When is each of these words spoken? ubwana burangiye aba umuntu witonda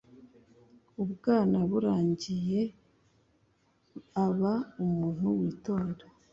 ubwana 1.03 1.57
burangiye 1.69 2.61
aba 4.25 4.53
umuntu 4.83 5.25
witonda 5.39 6.03